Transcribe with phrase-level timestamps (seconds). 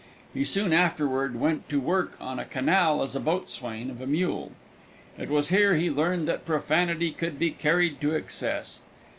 [0.33, 4.51] He soon afterward went to work on a canal as boatswain of a mule.
[5.15, 8.81] It was here he learned that profanity could be carried to excess.